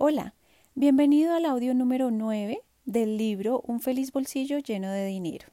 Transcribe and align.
Hola, 0.00 0.36
bienvenido 0.76 1.34
al 1.34 1.44
audio 1.44 1.74
número 1.74 2.12
9 2.12 2.62
del 2.84 3.16
libro 3.16 3.62
Un 3.66 3.80
feliz 3.80 4.12
bolsillo 4.12 4.58
lleno 4.58 4.92
de 4.92 5.04
dinero. 5.04 5.48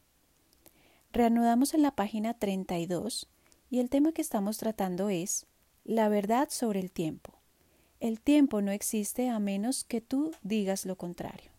Reanudamos 1.11 1.73
en 1.73 1.81
la 1.81 1.95
página 1.95 2.35
32 2.35 3.27
y 3.71 3.79
el 3.79 3.89
tema 3.89 4.11
que 4.11 4.21
estamos 4.21 4.59
tratando 4.59 5.09
es 5.09 5.47
la 5.83 6.09
verdad 6.09 6.49
sobre 6.51 6.79
el 6.79 6.91
tiempo. 6.91 7.33
El 7.99 8.21
tiempo 8.21 8.61
no 8.61 8.69
existe 8.69 9.29
a 9.29 9.39
menos 9.39 9.83
que 9.83 9.99
tú 9.99 10.31
digas 10.43 10.85
lo 10.85 10.95
contrario. 10.95 11.49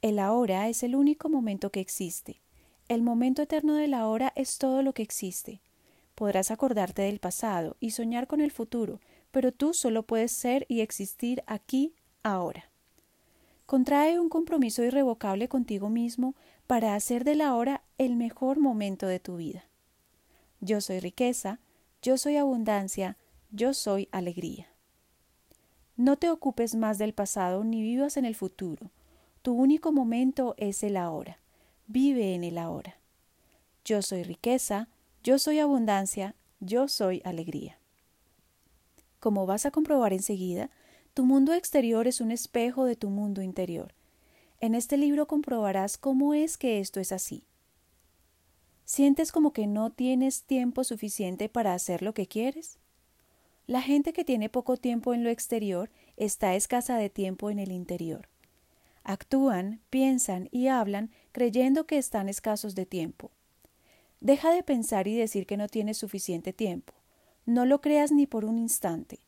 El 0.00 0.20
ahora 0.20 0.68
es 0.68 0.84
el 0.84 0.94
único 0.94 1.28
momento 1.28 1.70
que 1.70 1.80
existe. 1.80 2.40
El 2.86 3.02
momento 3.02 3.42
eterno 3.42 3.74
de 3.74 3.88
la 3.88 4.06
hora 4.06 4.32
es 4.36 4.58
todo 4.58 4.80
lo 4.84 4.92
que 4.92 5.02
existe. 5.02 5.60
Podrás 6.14 6.52
acordarte 6.52 7.02
del 7.02 7.18
pasado 7.18 7.76
y 7.80 7.90
soñar 7.90 8.28
con 8.28 8.40
el 8.40 8.52
futuro, 8.52 9.00
pero 9.34 9.50
tú 9.50 9.74
solo 9.74 10.04
puedes 10.04 10.30
ser 10.30 10.64
y 10.68 10.80
existir 10.80 11.42
aquí, 11.48 11.92
ahora. 12.22 12.70
Contrae 13.66 14.20
un 14.20 14.28
compromiso 14.28 14.84
irrevocable 14.84 15.48
contigo 15.48 15.90
mismo 15.90 16.36
para 16.68 16.94
hacer 16.94 17.24
de 17.24 17.34
la 17.34 17.82
el 17.98 18.14
mejor 18.14 18.60
momento 18.60 19.08
de 19.08 19.18
tu 19.18 19.36
vida. 19.36 19.64
Yo 20.60 20.80
soy 20.80 21.00
riqueza, 21.00 21.58
yo 22.00 22.16
soy 22.16 22.36
abundancia, 22.36 23.18
yo 23.50 23.74
soy 23.74 24.08
alegría. 24.12 24.68
No 25.96 26.16
te 26.16 26.30
ocupes 26.30 26.76
más 26.76 26.98
del 26.98 27.12
pasado 27.12 27.64
ni 27.64 27.82
vivas 27.82 28.16
en 28.16 28.26
el 28.26 28.36
futuro. 28.36 28.92
Tu 29.42 29.52
único 29.52 29.90
momento 29.90 30.54
es 30.58 30.84
el 30.84 30.96
ahora. 30.96 31.40
Vive 31.88 32.36
en 32.36 32.44
el 32.44 32.56
ahora. 32.56 33.00
Yo 33.84 34.00
soy 34.00 34.22
riqueza, 34.22 34.88
yo 35.24 35.40
soy 35.40 35.58
abundancia, 35.58 36.36
yo 36.60 36.86
soy 36.86 37.20
alegría. 37.24 37.80
Como 39.24 39.46
vas 39.46 39.64
a 39.64 39.70
comprobar 39.70 40.12
enseguida, 40.12 40.68
tu 41.14 41.24
mundo 41.24 41.54
exterior 41.54 42.06
es 42.06 42.20
un 42.20 42.30
espejo 42.30 42.84
de 42.84 42.94
tu 42.94 43.08
mundo 43.08 43.40
interior. 43.40 43.94
En 44.60 44.74
este 44.74 44.98
libro 44.98 45.26
comprobarás 45.26 45.96
cómo 45.96 46.34
es 46.34 46.58
que 46.58 46.78
esto 46.78 47.00
es 47.00 47.10
así. 47.10 47.46
¿Sientes 48.84 49.32
como 49.32 49.54
que 49.54 49.66
no 49.66 49.88
tienes 49.88 50.42
tiempo 50.42 50.84
suficiente 50.84 51.48
para 51.48 51.72
hacer 51.72 52.02
lo 52.02 52.12
que 52.12 52.26
quieres? 52.26 52.78
La 53.66 53.80
gente 53.80 54.12
que 54.12 54.26
tiene 54.26 54.50
poco 54.50 54.76
tiempo 54.76 55.14
en 55.14 55.24
lo 55.24 55.30
exterior 55.30 55.90
está 56.18 56.54
escasa 56.54 56.98
de 56.98 57.08
tiempo 57.08 57.48
en 57.48 57.58
el 57.58 57.72
interior. 57.72 58.28
Actúan, 59.04 59.80
piensan 59.88 60.50
y 60.52 60.66
hablan 60.66 61.10
creyendo 61.32 61.86
que 61.86 61.96
están 61.96 62.28
escasos 62.28 62.74
de 62.74 62.84
tiempo. 62.84 63.30
Deja 64.20 64.52
de 64.52 64.62
pensar 64.62 65.08
y 65.08 65.16
decir 65.16 65.46
que 65.46 65.56
no 65.56 65.68
tienes 65.68 65.96
suficiente 65.96 66.52
tiempo. 66.52 66.92
No 67.46 67.66
lo 67.66 67.80
creas 67.80 68.10
ni 68.10 68.26
por 68.26 68.44
un 68.44 68.58
instante. 68.58 69.20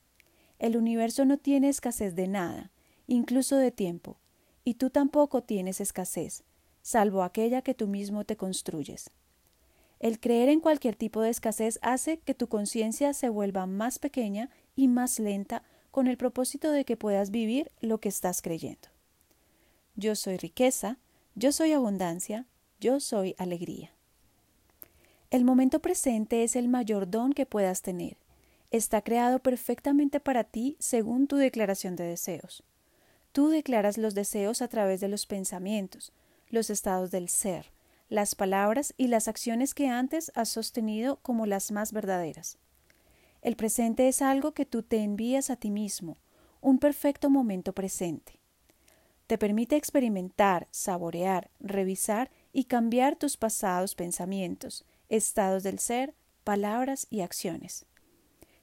El 0.59 0.77
universo 0.77 1.25
no 1.25 1.37
tiene 1.37 1.69
escasez 1.69 2.15
de 2.15 2.29
nada, 2.29 2.71
incluso 3.07 3.57
de 3.57 3.71
tiempo, 3.71 4.17
y 4.65 4.75
tú 4.75 4.91
tampoco 4.91 5.43
tienes 5.43 5.81
escasez, 5.81 6.43
salvo 6.83 7.23
aquella 7.23 7.63
que 7.63 7.75
tú 7.75 7.87
mismo 7.87 8.25
te 8.25 8.37
construyes. 8.37 9.11
El 10.01 10.21
creer 10.21 10.49
en 10.49 10.61
cualquier 10.61 10.95
tipo 10.97 11.21
de 11.21 11.31
escasez 11.31 11.79
hace 11.83 12.19
que 12.19 12.35
tu 12.35 12.49
conciencia 12.49 13.15
se 13.15 13.29
vuelva 13.29 13.67
más 13.67 13.99
pequeña 13.99 14.51
y 14.75 14.89
más 14.89 15.19
lenta 15.19 15.63
con 15.91 16.07
el 16.07 16.17
propósito 16.17 16.71
de 16.71 16.85
que 16.85 16.97
puedas 16.97 17.31
vivir 17.31 17.71
lo 17.81 17.99
que 17.99 18.11
estás 18.11 18.43
creyendo. 18.43 18.89
Yo 19.95 20.15
soy 20.15 20.37
riqueza, 20.37 20.99
yo 21.35 21.53
soy 21.53 21.73
abundancia, 21.73 22.47
yo 22.81 23.01
soy 23.01 23.35
alegría. 23.39 23.96
El 25.31 25.45
momento 25.45 25.81
presente 25.81 26.45
es 26.45 26.55
el 26.55 26.69
mayor 26.69 27.11
don 27.11 27.33
que 27.33 27.47
puedas 27.47 27.83
tener. 27.83 28.17
Está 28.71 29.03
creado 29.03 29.41
perfectamente 29.41 30.21
para 30.21 30.45
ti 30.45 30.77
según 30.79 31.27
tu 31.27 31.37
declaración 31.37 31.97
de 31.97 32.05
deseos. 32.05 32.63
Tú 33.33 33.49
declaras 33.49 33.99
los 33.99 34.15
deseos 34.15 34.63
a 34.63 34.69
través 34.69 35.01
de 35.01 35.09
los 35.09 35.27
pensamientos, 35.27 36.13
los 36.49 36.71
estados 36.71 37.11
del 37.11 37.29
ser, 37.29 37.73
las 38.09 38.37
palabras 38.37 38.95
y 38.97 39.09
las 39.09 39.27
acciones 39.27 39.75
que 39.75 39.89
antes 39.89 40.31
has 40.37 40.49
sostenido 40.49 41.17
como 41.23 41.45
las 41.45 41.73
más 41.73 41.93
verdaderas. 41.93 42.57
El 43.43 43.57
presente 43.57 44.07
es 44.07 44.23
algo 44.23 44.53
que 44.53 44.65
tú 44.65 44.83
te 44.83 44.99
envías 44.99 45.51
a 45.51 45.57
ti 45.57 45.71
mismo, 45.71 46.19
un 46.61 46.79
perfecto 46.79 47.31
momento 47.31 47.73
presente. 47.73 48.41
Te 49.27 49.39
permite 49.39 49.75
experimentar, 49.75 50.69
saborear, 50.71 51.51
revisar 51.59 52.31
y 52.53 52.65
cambiar 52.65 53.17
tus 53.17 53.37
pasados 53.37 53.97
pensamientos, 53.97 54.85
estados 55.09 55.63
del 55.63 55.79
ser, 55.79 56.15
palabras 56.45 57.07
y 57.11 57.21
acciones. 57.21 57.87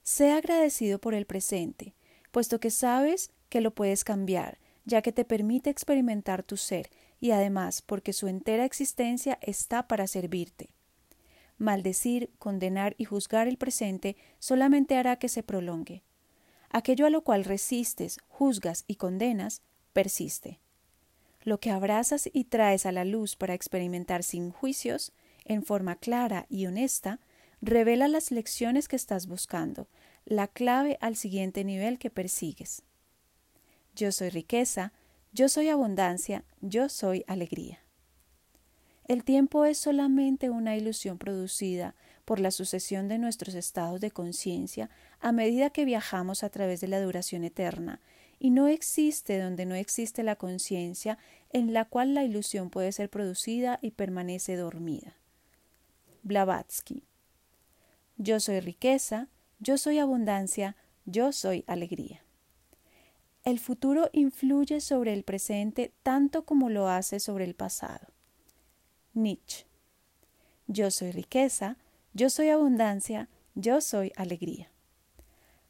Sé 0.04 0.32
agradecido 0.32 1.00
por 1.00 1.14
el 1.14 1.26
presente, 1.26 1.94
puesto 2.32 2.60
que 2.60 2.72
sabes 2.72 3.32
que 3.50 3.62
lo 3.62 3.74
puedes 3.74 4.04
cambiar, 4.04 4.58
ya 4.86 5.02
que 5.02 5.12
te 5.12 5.26
permite 5.26 5.70
experimentar 5.70 6.44
tu 6.44 6.58
ser 6.58 6.90
y 7.20 7.32
además 7.32 7.82
porque 7.82 8.12
su 8.12 8.28
entera 8.28 8.66
existencia 8.66 9.40
está 9.42 9.88
para 9.88 10.08
servirte. 10.08 10.74
Maldecir, 11.58 12.32
condenar 12.40 12.96
y 12.98 13.06
juzgar 13.06 13.48
el 13.48 13.58
presente 13.58 14.18
solamente 14.40 14.98
hará 14.98 15.18
que 15.18 15.30
se 15.30 15.44
prolongue. 15.44 16.04
Aquello 16.70 17.06
a 17.06 17.10
lo 17.10 17.24
cual 17.24 17.46
resistes, 17.46 18.20
juzgas 18.28 18.84
y 18.88 18.96
condenas, 18.96 19.62
persiste. 19.94 20.60
Lo 21.44 21.60
que 21.60 21.72
abrazas 21.72 22.30
y 22.34 22.46
traes 22.46 22.86
a 22.86 22.92
la 22.92 23.06
luz 23.06 23.36
para 23.36 23.54
experimentar 23.54 24.24
sin 24.24 24.52
juicios, 24.52 25.14
en 25.46 25.64
forma 25.64 25.96
clara 25.96 26.46
y 26.50 26.66
honesta, 26.66 27.20
revela 27.62 28.08
las 28.08 28.32
lecciones 28.32 28.88
que 28.88 28.96
estás 28.96 29.28
buscando, 29.28 29.88
la 30.26 30.48
clave 30.48 30.98
al 31.02 31.16
siguiente 31.16 31.64
nivel 31.64 32.00
que 32.00 32.10
persigues. 32.10 32.84
Yo 33.96 34.12
soy 34.12 34.30
riqueza, 34.30 34.94
yo 35.32 35.50
soy 35.50 35.70
abundancia, 35.70 36.44
yo 36.62 36.90
soy 36.90 37.24
alegría. 37.28 37.80
El 39.06 39.24
tiempo 39.24 39.66
es 39.66 39.78
solamente 39.78 40.50
una 40.50 40.78
ilusión 40.78 41.18
producida 41.18 41.96
por 42.24 42.40
la 42.40 42.52
sucesión 42.52 43.08
de 43.10 43.18
nuestros 43.18 43.54
estados 43.54 44.00
de 44.00 44.12
conciencia 44.12 44.90
a 45.20 45.32
medida 45.32 45.72
que 45.72 45.86
viajamos 45.86 46.44
a 46.44 46.50
través 46.50 46.80
de 46.80 46.88
la 46.88 47.02
duración 47.02 47.44
eterna, 47.44 48.00
y 48.40 48.50
no 48.50 48.68
existe 48.68 49.40
donde 49.40 49.66
no 49.66 49.76
existe 49.76 50.24
la 50.24 50.36
conciencia 50.36 51.18
en 51.52 51.74
la 51.74 51.86
cual 51.86 52.14
la 52.14 52.24
ilusión 52.24 52.70
puede 52.70 52.92
ser 52.92 53.10
producida 53.10 53.80
y 53.82 53.92
permanece 53.92 54.56
dormida. 54.56 55.16
Blavatsky. 56.24 57.04
Yo 58.18 58.40
soy 58.40 58.60
riqueza, 58.60 59.28
yo 59.60 59.78
soy 59.78 60.00
abundancia, 60.00 60.76
yo 61.06 61.32
soy 61.32 61.64
alegría. 61.68 62.24
El 63.44 63.60
futuro 63.60 64.10
influye 64.14 64.80
sobre 64.80 65.14
el 65.14 65.24
presente 65.24 65.94
tanto 66.02 66.46
como 66.46 66.70
lo 66.70 66.88
hace 66.88 67.20
sobre 67.20 67.44
el 67.44 67.56
pasado. 67.56 68.08
Nietzsche. 69.14 69.66
Yo 70.68 70.92
soy 70.92 71.12
riqueza, 71.12 71.78
yo 72.14 72.30
soy 72.30 72.50
abundancia, 72.50 73.28
yo 73.54 73.82
soy 73.82 74.14
alegría. 74.16 74.72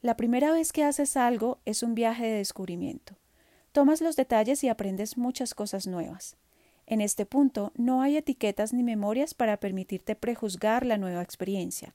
La 0.02 0.16
primera 0.16 0.52
vez 0.52 0.72
que 0.72 0.84
haces 0.84 1.18
algo 1.18 1.60
es 1.66 1.82
un 1.82 1.96
viaje 1.96 2.26
de 2.26 2.38
descubrimiento. 2.38 3.16
Tomas 3.72 4.02
los 4.02 4.16
detalles 4.16 4.64
y 4.64 4.70
aprendes 4.70 5.18
muchas 5.18 5.56
cosas 5.56 5.88
nuevas. 5.88 6.38
En 6.86 7.02
este 7.02 7.26
punto 7.26 7.72
no 7.76 8.02
hay 8.02 8.18
etiquetas 8.18 8.74
ni 8.74 8.84
memorias 8.84 9.34
para 9.34 9.58
permitirte 9.58 10.16
prejuzgar 10.16 10.86
la 10.86 10.98
nueva 10.98 11.22
experiencia. 11.22 11.94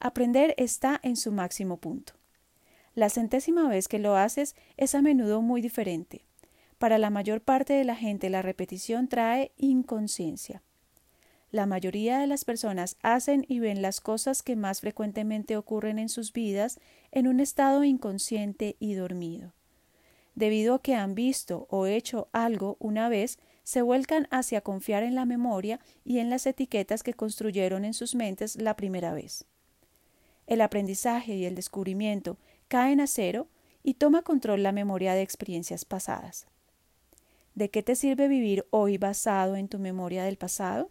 Aprender 0.00 0.54
está 0.58 1.00
en 1.02 1.16
su 1.16 1.32
máximo 1.32 1.76
punto. 1.76 2.14
La 2.94 3.10
centésima 3.10 3.68
vez 3.68 3.88
que 3.88 3.98
lo 3.98 4.16
haces 4.16 4.56
es 4.76 4.94
a 4.94 5.02
menudo 5.02 5.40
muy 5.40 5.60
diferente. 5.60 6.24
Para 6.78 6.98
la 6.98 7.10
mayor 7.10 7.40
parte 7.40 7.72
de 7.72 7.84
la 7.84 7.96
gente 7.96 8.30
la 8.30 8.42
repetición 8.42 9.08
trae 9.08 9.52
inconsciencia. 9.56 10.62
La 11.50 11.64
mayoría 11.64 12.18
de 12.18 12.26
las 12.26 12.44
personas 12.44 12.96
hacen 13.02 13.46
y 13.48 13.58
ven 13.58 13.80
las 13.80 14.00
cosas 14.00 14.42
que 14.42 14.54
más 14.54 14.80
frecuentemente 14.80 15.56
ocurren 15.56 15.98
en 15.98 16.08
sus 16.08 16.32
vidas 16.32 16.78
en 17.10 17.26
un 17.26 17.40
estado 17.40 17.84
inconsciente 17.84 18.76
y 18.78 18.94
dormido. 18.94 19.54
Debido 20.34 20.74
a 20.74 20.82
que 20.82 20.94
han 20.94 21.14
visto 21.14 21.66
o 21.70 21.86
hecho 21.86 22.28
algo 22.32 22.76
una 22.78 23.08
vez, 23.08 23.38
se 23.68 23.82
vuelcan 23.82 24.28
hacia 24.30 24.62
confiar 24.62 25.02
en 25.02 25.14
la 25.14 25.26
memoria 25.26 25.78
y 26.02 26.20
en 26.20 26.30
las 26.30 26.46
etiquetas 26.46 27.02
que 27.02 27.12
construyeron 27.12 27.84
en 27.84 27.92
sus 27.92 28.14
mentes 28.14 28.56
la 28.56 28.76
primera 28.76 29.12
vez. 29.12 29.44
El 30.46 30.62
aprendizaje 30.62 31.34
y 31.34 31.44
el 31.44 31.54
descubrimiento 31.54 32.38
caen 32.68 32.98
a 32.98 33.06
cero 33.06 33.46
y 33.82 33.92
toma 33.92 34.22
control 34.22 34.62
la 34.62 34.72
memoria 34.72 35.12
de 35.12 35.20
experiencias 35.20 35.84
pasadas. 35.84 36.46
¿De 37.54 37.68
qué 37.68 37.82
te 37.82 37.94
sirve 37.94 38.26
vivir 38.26 38.66
hoy 38.70 38.96
basado 38.96 39.54
en 39.54 39.68
tu 39.68 39.78
memoria 39.78 40.24
del 40.24 40.38
pasado? 40.38 40.90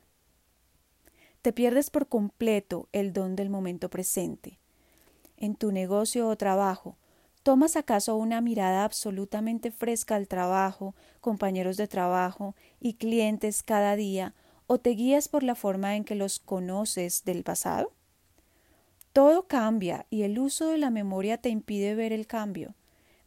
Te 1.42 1.54
pierdes 1.54 1.90
por 1.90 2.08
completo 2.08 2.90
el 2.92 3.12
don 3.12 3.36
del 3.36 3.50
momento 3.50 3.90
presente. 3.90 4.60
En 5.36 5.56
tu 5.56 5.72
negocio 5.72 6.28
o 6.28 6.38
trabajo, 6.38 6.96
¿Tomas 7.48 7.78
acaso 7.78 8.18
una 8.18 8.42
mirada 8.42 8.84
absolutamente 8.84 9.72
fresca 9.72 10.18
al 10.18 10.28
trabajo, 10.28 10.96
compañeros 11.22 11.78
de 11.78 11.88
trabajo 11.88 12.58
y 12.82 12.96
clientes 12.96 13.64
cada 13.64 13.96
día, 13.96 14.36
o 14.66 14.80
te 14.80 14.90
guías 14.90 15.30
por 15.30 15.44
la 15.44 15.56
forma 15.56 15.96
en 15.96 16.04
que 16.04 16.14
los 16.14 16.40
conoces 16.40 17.24
del 17.24 17.44
pasado? 17.44 17.94
Todo 19.14 19.48
cambia 19.48 20.08
y 20.10 20.24
el 20.24 20.40
uso 20.40 20.68
de 20.68 20.78
la 20.78 20.90
memoria 20.90 21.38
te 21.38 21.48
impide 21.48 21.96
ver 21.96 22.12
el 22.12 22.28
cambio. 22.28 22.76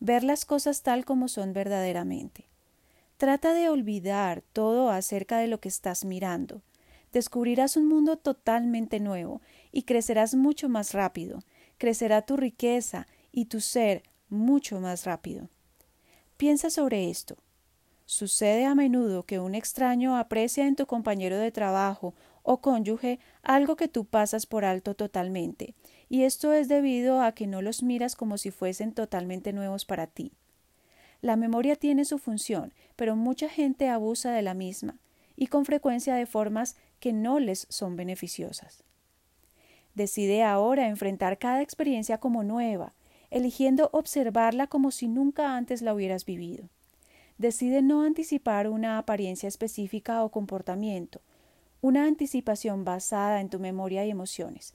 ver 0.00 0.22
las 0.22 0.44
cosas 0.44 0.82
tal 0.82 1.06
como 1.06 1.26
son 1.26 1.54
verdaderamente. 1.54 2.44
Trata 3.16 3.54
de 3.54 3.70
olvidar 3.70 4.42
todo 4.52 4.90
acerca 4.90 5.38
de 5.38 5.46
lo 5.46 5.60
que 5.60 5.70
estás 5.70 6.04
mirando. 6.04 6.60
Descubrirás 7.10 7.78
un 7.78 7.88
mundo 7.88 8.18
totalmente 8.18 9.00
nuevo 9.00 9.40
y 9.72 9.84
crecerás 9.84 10.34
mucho 10.34 10.68
más 10.68 10.92
rápido. 10.92 11.42
Crecerá 11.78 12.20
tu 12.20 12.36
riqueza 12.36 13.06
y 13.32 13.46
tu 13.46 13.60
ser 13.60 14.02
mucho 14.30 14.80
más 14.80 15.04
rápido. 15.04 15.48
Piensa 16.36 16.70
sobre 16.70 17.10
esto. 17.10 17.36
Sucede 18.06 18.64
a 18.64 18.74
menudo 18.74 19.24
que 19.24 19.38
un 19.38 19.54
extraño 19.54 20.16
aprecia 20.16 20.66
en 20.66 20.74
tu 20.74 20.86
compañero 20.86 21.38
de 21.38 21.52
trabajo 21.52 22.14
o 22.42 22.60
cónyuge 22.60 23.20
algo 23.42 23.76
que 23.76 23.88
tú 23.88 24.04
pasas 24.04 24.46
por 24.46 24.64
alto 24.64 24.94
totalmente, 24.94 25.74
y 26.08 26.22
esto 26.24 26.52
es 26.52 26.68
debido 26.68 27.22
a 27.22 27.32
que 27.32 27.46
no 27.46 27.62
los 27.62 27.82
miras 27.82 28.16
como 28.16 28.38
si 28.38 28.50
fuesen 28.50 28.92
totalmente 28.92 29.52
nuevos 29.52 29.84
para 29.84 30.06
ti. 30.06 30.32
La 31.20 31.36
memoria 31.36 31.76
tiene 31.76 32.04
su 32.04 32.18
función, 32.18 32.72
pero 32.96 33.14
mucha 33.14 33.48
gente 33.48 33.88
abusa 33.88 34.32
de 34.32 34.42
la 34.42 34.54
misma, 34.54 34.98
y 35.36 35.46
con 35.48 35.64
frecuencia 35.64 36.14
de 36.14 36.26
formas 36.26 36.76
que 36.98 37.12
no 37.12 37.38
les 37.38 37.66
son 37.68 37.96
beneficiosas. 37.96 38.84
Decide 39.94 40.42
ahora 40.42 40.88
enfrentar 40.88 41.38
cada 41.38 41.62
experiencia 41.62 42.18
como 42.18 42.42
nueva, 42.42 42.94
eligiendo 43.30 43.90
observarla 43.92 44.66
como 44.66 44.90
si 44.90 45.08
nunca 45.08 45.56
antes 45.56 45.82
la 45.82 45.94
hubieras 45.94 46.24
vivido. 46.24 46.68
Decide 47.38 47.80
no 47.80 48.02
anticipar 48.02 48.68
una 48.68 48.98
apariencia 48.98 49.48
específica 49.48 50.22
o 50.24 50.30
comportamiento, 50.30 51.20
una 51.80 52.04
anticipación 52.04 52.84
basada 52.84 53.40
en 53.40 53.48
tu 53.48 53.58
memoria 53.58 54.04
y 54.04 54.10
emociones. 54.10 54.74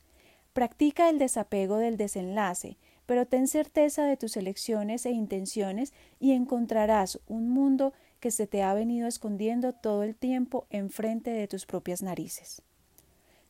Practica 0.54 1.10
el 1.10 1.20
desapego 1.20 1.78
del 1.78 1.98
desenlace, 1.98 2.78
pero 3.06 3.28
ten 3.28 3.48
certeza 3.48 4.06
de 4.06 4.18
tus 4.18 4.36
elecciones 4.38 5.06
e 5.06 5.12
intenciones 5.12 5.94
y 6.20 6.32
encontrarás 6.32 7.20
un 7.28 7.50
mundo 7.50 7.94
que 8.20 8.32
se 8.32 8.48
te 8.48 8.64
ha 8.64 8.74
venido 8.74 9.08
escondiendo 9.08 9.74
todo 9.74 10.02
el 10.02 10.16
tiempo 10.16 10.66
enfrente 10.72 11.30
de 11.30 11.48
tus 11.48 11.68
propias 11.68 12.02
narices. 12.02 12.64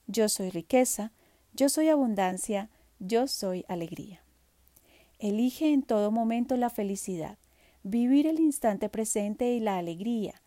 Yo 0.07 0.27
soy 0.27 0.49
riqueza, 0.49 1.13
yo 1.53 1.69
soy 1.69 1.87
abundancia, 1.87 2.69
yo 2.99 3.27
soy 3.27 3.63
alegría. 3.69 4.24
Elige 5.19 5.71
en 5.71 5.81
todo 5.81 6.11
momento 6.11 6.57
la 6.57 6.69
felicidad, 6.69 7.37
vivir 7.83 8.27
el 8.27 8.39
instante 8.39 8.89
presente 8.89 9.53
y 9.53 9.61
la 9.61 9.77
alegría. 9.77 10.41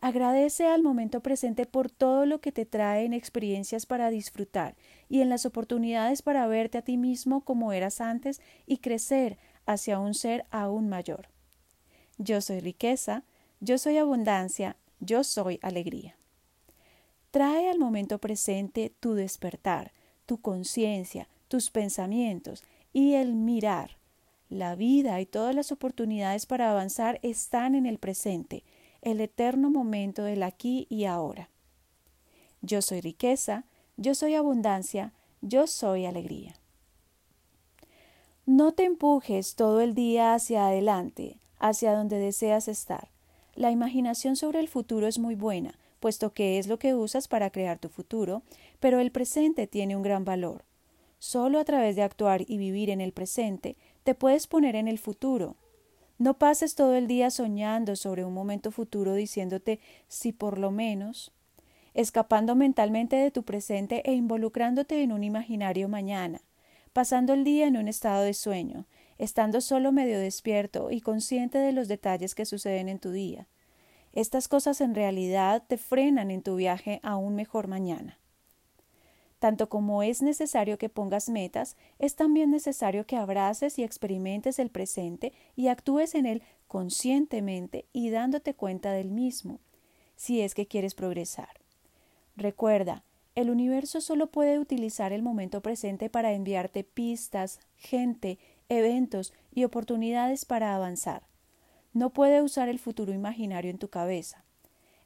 Agradece 0.00 0.66
al 0.66 0.82
momento 0.82 1.20
presente 1.20 1.66
por 1.66 1.90
todo 1.90 2.24
lo 2.24 2.40
que 2.40 2.52
te 2.52 2.64
trae 2.64 3.04
en 3.04 3.14
experiencias 3.14 3.84
para 3.84 4.10
disfrutar 4.10 4.76
y 5.08 5.22
en 5.22 5.28
las 5.28 5.44
oportunidades 5.44 6.22
para 6.22 6.46
verte 6.46 6.78
a 6.78 6.82
ti 6.82 6.96
mismo 6.96 7.40
como 7.40 7.72
eras 7.72 8.00
antes 8.00 8.40
y 8.66 8.78
crecer 8.78 9.38
hacia 9.66 9.98
un 9.98 10.14
ser 10.14 10.44
aún 10.50 10.88
mayor. 10.88 11.28
Yo 12.18 12.40
soy 12.40 12.60
riqueza, 12.60 13.24
yo 13.60 13.78
soy 13.78 13.96
abundancia, 13.98 14.76
yo 15.00 15.24
soy 15.24 15.58
alegría. 15.62 16.16
Trae 17.32 17.70
al 17.70 17.78
momento 17.78 18.18
presente 18.18 18.92
tu 19.00 19.14
despertar, 19.14 19.92
tu 20.26 20.40
conciencia, 20.40 21.28
tus 21.48 21.70
pensamientos 21.70 22.62
y 22.92 23.14
el 23.14 23.34
mirar 23.34 24.01
la 24.52 24.74
vida 24.74 25.20
y 25.20 25.26
todas 25.26 25.54
las 25.54 25.72
oportunidades 25.72 26.46
para 26.46 26.70
avanzar 26.70 27.18
están 27.22 27.74
en 27.74 27.86
el 27.86 27.98
presente, 27.98 28.64
el 29.00 29.20
eterno 29.20 29.70
momento 29.70 30.22
del 30.24 30.42
aquí 30.42 30.86
y 30.90 31.04
ahora. 31.04 31.48
Yo 32.60 32.82
soy 32.82 33.00
riqueza, 33.00 33.64
yo 33.96 34.14
soy 34.14 34.34
abundancia, 34.34 35.12
yo 35.40 35.66
soy 35.66 36.06
alegría. 36.06 36.54
No 38.46 38.72
te 38.72 38.84
empujes 38.84 39.54
todo 39.54 39.80
el 39.80 39.94
día 39.94 40.34
hacia 40.34 40.66
adelante, 40.66 41.38
hacia 41.58 41.94
donde 41.94 42.18
deseas 42.18 42.68
estar. 42.68 43.08
La 43.54 43.70
imaginación 43.70 44.36
sobre 44.36 44.60
el 44.60 44.68
futuro 44.68 45.06
es 45.06 45.18
muy 45.18 45.34
buena, 45.34 45.78
puesto 46.00 46.32
que 46.32 46.58
es 46.58 46.66
lo 46.66 46.78
que 46.78 46.94
usas 46.94 47.28
para 47.28 47.50
crear 47.50 47.78
tu 47.78 47.88
futuro, 47.88 48.42
pero 48.80 49.00
el 49.00 49.12
presente 49.12 49.66
tiene 49.66 49.96
un 49.96 50.02
gran 50.02 50.24
valor. 50.24 50.64
Solo 51.18 51.60
a 51.60 51.64
través 51.64 51.94
de 51.94 52.02
actuar 52.02 52.42
y 52.48 52.58
vivir 52.58 52.90
en 52.90 53.00
el 53.00 53.12
presente 53.12 53.76
te 54.04 54.14
puedes 54.14 54.46
poner 54.46 54.76
en 54.76 54.88
el 54.88 54.98
futuro. 54.98 55.56
No 56.18 56.38
pases 56.38 56.74
todo 56.74 56.94
el 56.94 57.06
día 57.06 57.30
soñando 57.30 57.96
sobre 57.96 58.24
un 58.24 58.34
momento 58.34 58.70
futuro 58.70 59.14
diciéndote 59.14 59.80
si 60.08 60.32
por 60.32 60.58
lo 60.58 60.70
menos, 60.70 61.32
escapando 61.94 62.54
mentalmente 62.54 63.16
de 63.16 63.30
tu 63.30 63.42
presente 63.42 64.02
e 64.04 64.12
involucrándote 64.12 65.02
en 65.02 65.12
un 65.12 65.24
imaginario 65.24 65.88
mañana, 65.88 66.42
pasando 66.92 67.32
el 67.32 67.44
día 67.44 67.66
en 67.66 67.76
un 67.76 67.88
estado 67.88 68.22
de 68.22 68.34
sueño, 68.34 68.86
estando 69.18 69.60
solo 69.60 69.92
medio 69.92 70.18
despierto 70.18 70.90
y 70.90 71.00
consciente 71.00 71.58
de 71.58 71.72
los 71.72 71.88
detalles 71.88 72.34
que 72.34 72.46
suceden 72.46 72.88
en 72.88 72.98
tu 72.98 73.10
día. 73.10 73.48
Estas 74.12 74.46
cosas 74.46 74.80
en 74.80 74.94
realidad 74.94 75.64
te 75.66 75.78
frenan 75.78 76.30
en 76.30 76.42
tu 76.42 76.56
viaje 76.56 77.00
a 77.02 77.16
un 77.16 77.34
mejor 77.34 77.66
mañana. 77.66 78.18
Tanto 79.42 79.68
como 79.68 80.04
es 80.04 80.22
necesario 80.22 80.78
que 80.78 80.88
pongas 80.88 81.28
metas, 81.28 81.76
es 81.98 82.14
también 82.14 82.52
necesario 82.52 83.08
que 83.08 83.16
abraces 83.16 83.76
y 83.76 83.82
experimentes 83.82 84.60
el 84.60 84.70
presente 84.70 85.32
y 85.56 85.66
actúes 85.66 86.14
en 86.14 86.26
él 86.26 86.44
conscientemente 86.68 87.86
y 87.92 88.10
dándote 88.10 88.54
cuenta 88.54 88.92
del 88.92 89.10
mismo, 89.10 89.58
si 90.14 90.42
es 90.42 90.54
que 90.54 90.68
quieres 90.68 90.94
progresar. 90.94 91.48
Recuerda, 92.36 93.02
el 93.34 93.50
universo 93.50 94.00
solo 94.00 94.28
puede 94.28 94.60
utilizar 94.60 95.12
el 95.12 95.22
momento 95.22 95.60
presente 95.60 96.08
para 96.08 96.34
enviarte 96.34 96.84
pistas, 96.84 97.58
gente, 97.74 98.38
eventos 98.68 99.32
y 99.50 99.64
oportunidades 99.64 100.44
para 100.44 100.76
avanzar. 100.76 101.26
No 101.92 102.10
puede 102.10 102.42
usar 102.42 102.68
el 102.68 102.78
futuro 102.78 103.12
imaginario 103.12 103.72
en 103.72 103.78
tu 103.78 103.88
cabeza. 103.88 104.44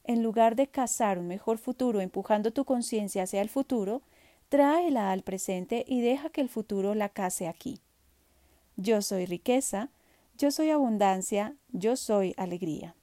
En 0.03 0.21
lugar 0.21 0.55
de 0.55 0.67
cazar 0.67 1.17
un 1.17 1.25
mejor 1.25 1.57
futuro 1.57 2.01
empujando 2.01 2.53
tu 2.53 2.65
conciencia 2.65 3.23
hacia 3.23 3.41
el 3.41 3.49
futuro, 3.49 4.03
tráela 4.49 5.11
al 5.11 5.23
presente 5.23 5.83
y 5.87 6.01
deja 6.01 6.29
que 6.29 6.41
el 6.41 6.49
futuro 6.49 6.95
la 6.95 7.09
case 7.09 7.47
aquí. 7.47 7.79
Yo 8.75 9.01
soy 9.01 9.25
riqueza, 9.25 9.89
yo 10.37 10.51
soy 10.51 10.69
abundancia, 10.69 11.55
yo 11.69 11.95
soy 11.95 12.33
alegría. 12.37 12.95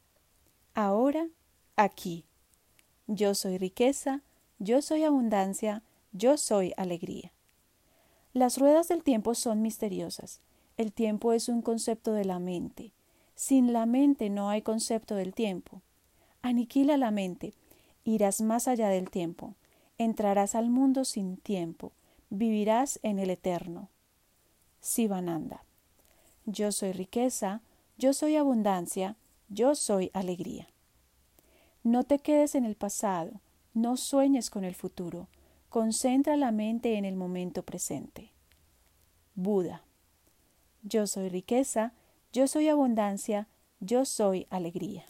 Ahora, 0.75 1.29
aquí. 1.76 2.25
Yo 3.06 3.35
soy 3.35 3.58
riqueza, 3.58 4.23
yo 4.58 4.81
soy 4.81 5.05
abundancia, 5.05 5.82
yo 6.12 6.37
soy 6.38 6.73
alegría. 6.76 7.32
Las 8.32 8.58
ruedas 8.58 8.88
del 8.88 9.02
tiempo 9.02 9.35
son 9.35 9.62
misteriosas. 9.62 10.41
El 10.76 10.93
tiempo 10.93 11.32
es 11.32 11.49
un 11.49 11.61
concepto 11.61 12.12
de 12.12 12.25
la 12.25 12.38
mente. 12.38 12.93
Sin 13.35 13.73
la 13.73 13.85
mente 13.85 14.31
no 14.31 14.49
hay 14.49 14.63
concepto 14.63 15.17
del 15.17 15.34
tiempo. 15.34 15.82
Aniquila 16.41 16.96
la 16.96 17.10
mente, 17.10 17.53
irás 18.05 18.41
más 18.41 18.69
allá 18.69 18.89
del 18.89 19.10
tiempo 19.10 19.55
entrarás 19.98 20.55
al 20.55 20.70
mundo 20.70 21.05
sin 21.05 21.36
tiempo, 21.36 21.93
vivirás 22.31 22.98
en 23.03 23.19
el 23.19 23.31
eterno. 23.31 23.91
Sivananda. 24.81 25.65
Yo 26.46 26.72
soy 26.72 26.93
riqueza, 26.93 27.63
yo 27.96 28.13
soy 28.13 28.36
abundancia, 28.36 29.17
yo 29.48 29.74
soy 29.74 30.10
alegría. 30.13 30.69
No 31.82 32.05
te 32.05 32.19
quedes 32.19 32.55
en 32.55 32.65
el 32.65 32.77
pasado, 32.77 33.41
no 33.72 33.96
sueñes 33.96 34.51
con 34.51 34.65
el 34.65 34.74
futuro, 34.74 35.29
concentra 35.69 36.36
la 36.36 36.53
mente 36.53 36.96
en 36.96 37.05
el 37.05 37.17
momento 37.17 37.63
presente. 37.63 38.32
Buda. 39.34 39.84
Yo 40.82 41.06
soy 41.06 41.29
riqueza, 41.29 41.93
yo 42.32 42.46
soy 42.46 42.69
abundancia, 42.69 43.48
yo 43.81 44.05
soy 44.05 44.46
alegría. 44.51 45.05